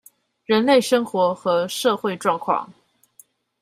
[0.45, 2.67] 人類生活和社會狀況